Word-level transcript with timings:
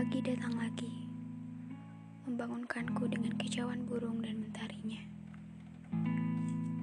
Pagi 0.00 0.24
datang 0.24 0.56
lagi, 0.56 0.88
membangunkanku 2.24 3.04
dengan 3.04 3.36
kicauan 3.36 3.84
burung 3.84 4.24
dan 4.24 4.40
mentarinya. 4.40 4.96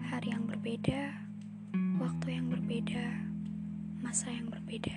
Hari 0.05 0.37
yang 0.37 0.45
berbeda, 0.45 1.17
waktu 1.97 2.37
yang 2.37 2.53
berbeda, 2.53 3.17
masa 4.05 4.29
yang 4.29 4.53
berbeda. 4.53 4.93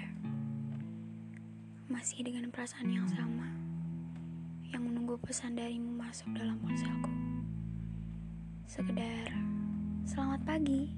Masih 1.88 2.20
dengan 2.28 2.52
perasaan 2.52 2.92
yang 2.92 3.08
sama, 3.08 3.56
yang 4.68 4.84
menunggu 4.84 5.16
pesan 5.24 5.56
darimu 5.56 5.88
masuk 5.96 6.28
dalam 6.36 6.60
ponselku. 6.60 7.16
Sekedar, 8.68 9.32
selamat 10.04 10.44
pagi. 10.44 10.92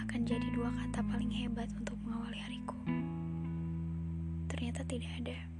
Akan 0.00 0.24
jadi 0.24 0.48
dua 0.56 0.72
kata 0.72 1.04
paling 1.12 1.28
hebat 1.28 1.68
untuk 1.76 2.00
mengawali 2.00 2.40
hariku 2.40 2.80
ternyata 4.48 4.80
tidak 4.88 5.12
ada. 5.20 5.57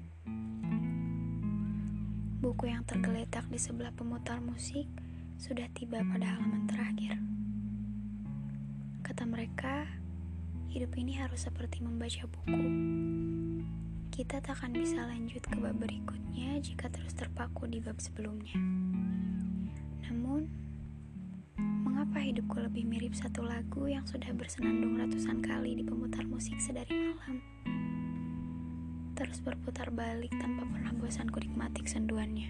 Buku 2.38 2.70
yang 2.70 2.86
tergeletak 2.86 3.50
di 3.50 3.58
sebelah 3.58 3.90
pemutar 3.90 4.38
musik 4.38 4.86
sudah 5.42 5.66
tiba 5.74 5.98
pada 6.06 6.38
halaman 6.38 6.70
terakhir. 6.70 7.18
Kata 9.02 9.26
mereka, 9.26 9.90
hidup 10.70 10.94
ini 10.94 11.18
harus 11.18 11.50
seperti 11.50 11.82
membaca 11.82 12.30
buku. 12.30 12.62
Kita 14.14 14.38
tak 14.38 14.54
akan 14.54 14.70
bisa 14.70 15.02
lanjut 15.02 15.42
ke 15.50 15.58
bab 15.58 15.82
berikutnya 15.82 16.62
jika 16.62 16.86
terus 16.94 17.10
terpaku 17.18 17.66
di 17.66 17.82
bab 17.82 17.98
sebelumnya. 17.98 18.54
Namun, 20.06 20.46
mengapa 21.58 22.22
hidupku 22.22 22.54
lebih 22.62 22.86
mirip 22.86 23.18
satu 23.18 23.42
lagu 23.42 23.90
yang 23.90 24.06
sudah 24.06 24.30
bersenandung 24.30 24.94
ratusan 24.94 25.42
kali 25.42 25.74
di 25.74 25.82
pemutar 25.82 26.22
musik 26.22 26.54
sedari 26.62 26.94
malam? 27.18 27.42
Terus 29.28 29.44
berputar 29.44 29.92
balik 29.92 30.32
tanpa 30.40 30.64
pernah 30.64 30.88
bosanku 30.96 31.36
nikmati 31.44 31.84
senduannya. 31.84 32.48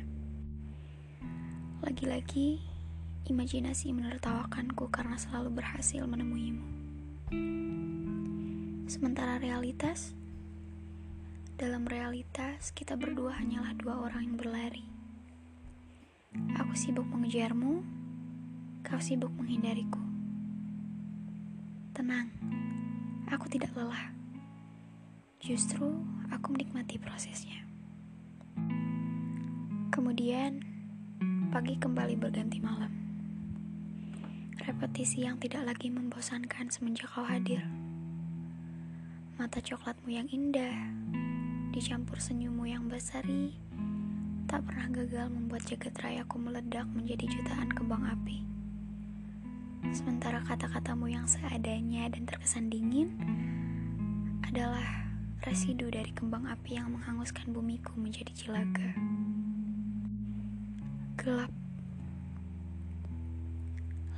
Lagi-lagi, 1.82 2.62
imajinasi 3.26 3.90
menertawakanku 3.90 4.86
karena 4.86 5.18
selalu 5.18 5.58
berhasil 5.58 6.06
menemuimu. 6.06 6.62
Sementara 8.86 9.42
realitas, 9.42 10.14
dalam 11.58 11.82
realitas 11.82 12.70
kita 12.70 12.94
berdua 12.94 13.34
hanyalah 13.42 13.74
dua 13.74 13.98
orang 13.98 14.30
yang 14.30 14.38
berlari. 14.38 14.86
Aku 16.62 16.78
sibuk 16.78 17.10
mengejarmu, 17.10 17.82
kau 18.86 19.02
sibuk 19.02 19.34
menghindariku. 19.34 19.98
Tenang, 21.90 22.30
aku 23.26 23.50
tidak 23.50 23.74
lelah. 23.74 24.14
Justru 25.42 26.17
aku 26.38 26.54
menikmati 26.54 27.02
prosesnya. 27.02 27.66
Kemudian, 29.90 30.62
pagi 31.50 31.74
kembali 31.74 32.14
berganti 32.14 32.62
malam. 32.62 32.94
Repetisi 34.62 35.26
yang 35.26 35.42
tidak 35.42 35.66
lagi 35.66 35.90
membosankan 35.90 36.70
semenjak 36.70 37.10
kau 37.10 37.26
hadir. 37.26 37.66
Mata 39.34 39.58
coklatmu 39.58 40.14
yang 40.14 40.30
indah, 40.30 40.78
dicampur 41.74 42.22
senyummu 42.22 42.70
yang 42.70 42.86
berseri, 42.86 43.58
tak 44.46 44.62
pernah 44.62 44.86
gagal 44.94 45.34
membuat 45.34 45.66
jagat 45.66 45.98
rayaku 45.98 46.38
meledak 46.38 46.86
menjadi 46.94 47.26
jutaan 47.34 47.70
kembang 47.74 48.06
api. 48.06 48.46
Sementara 49.90 50.38
kata-katamu 50.46 51.10
yang 51.10 51.26
seadanya 51.26 52.06
dan 52.14 52.30
terkesan 52.30 52.70
dingin 52.70 53.10
residu 55.58 55.90
dari 55.90 56.14
kembang 56.14 56.46
api 56.46 56.78
yang 56.78 56.94
menghanguskan 56.94 57.50
bumiku 57.50 57.90
menjadi 57.98 58.30
cilaga. 58.30 58.94
Gelap. 61.18 61.50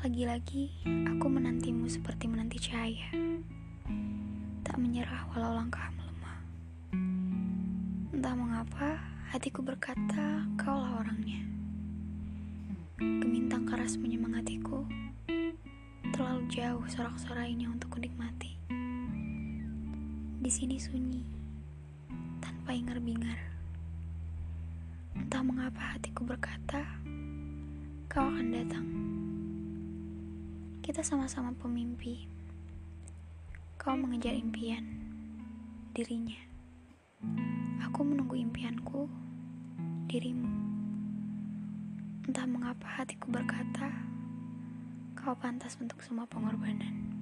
Lagi-lagi, 0.04 0.68
aku 0.84 1.32
menantimu 1.32 1.88
seperti 1.88 2.28
menanti 2.28 2.60
cahaya. 2.60 3.08
Tak 4.68 4.76
menyerah 4.76 5.32
walau 5.32 5.56
langkah 5.56 5.88
melemah. 5.96 6.38
Entah 8.12 8.34
mengapa, 8.36 9.00
hatiku 9.32 9.64
berkata, 9.64 10.44
kaulah 10.60 11.00
orangnya. 11.00 11.40
Gemintang 13.00 13.64
keras 13.64 13.96
menyemangatiku, 13.96 14.84
terlalu 16.12 16.44
jauh 16.52 16.84
sorak-sorainya 16.84 17.72
untuk 17.72 17.96
kunikmati. 17.96 18.49
Di 20.40 20.48
sini 20.48 20.80
sunyi, 20.80 21.20
tanpa 22.40 22.72
ingar-bingar. 22.72 23.36
Entah 25.12 25.44
mengapa 25.44 25.92
hatiku 25.92 26.24
berkata, 26.24 26.80
kau 28.08 28.24
akan 28.24 28.48
datang. 28.48 28.86
Kita 30.80 31.04
sama-sama 31.04 31.52
pemimpi. 31.60 32.24
Kau 33.76 33.92
mengejar 34.00 34.32
impian, 34.32 34.80
dirinya. 35.92 36.40
Aku 37.84 38.00
menunggu 38.00 38.40
impianku, 38.40 39.12
dirimu. 40.08 40.48
Entah 42.24 42.48
mengapa 42.48 42.88
hatiku 42.96 43.28
berkata, 43.28 43.92
kau 45.20 45.36
pantas 45.36 45.76
untuk 45.76 46.00
semua 46.00 46.24
pengorbanan. 46.24 47.19